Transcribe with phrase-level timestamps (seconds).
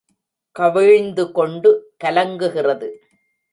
[0.55, 1.93] கவிழ்ந்து கொண்டு
[2.03, 2.89] கலங்குகிறது.